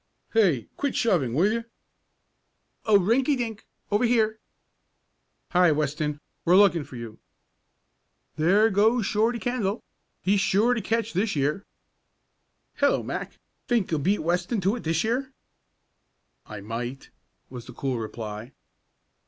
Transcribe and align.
"Hey, 0.33 0.67
quit 0.77 0.95
shoving; 0.95 1.35
will 1.35 1.51
you?" 1.53 1.65
"Oh, 2.87 2.97
Rinky 2.99 3.37
Dink! 3.37 3.67
Over 3.91 4.03
here!" 4.03 4.39
"Hi, 5.51 5.71
Weston, 5.71 6.19
we're 6.43 6.57
looking 6.57 6.83
for 6.83 6.95
you." 6.95 7.19
"There 8.35 8.71
goes 8.71 9.05
Shorty 9.05 9.37
Kendall. 9.37 9.83
He'll 10.23 10.39
sure 10.39 10.73
catch 10.81 11.13
this 11.13 11.35
year." 11.35 11.67
"Hello, 12.77 13.03
Mac! 13.03 13.37
Think 13.67 13.91
you'll 13.91 13.99
beat 13.99 14.23
Weston 14.23 14.59
to 14.61 14.75
it 14.75 14.81
this 14.83 15.03
year?" 15.03 15.31
"I 16.47 16.61
might," 16.61 17.11
was 17.51 17.67
the 17.67 17.73
cool 17.73 17.99
reply. 17.99 18.53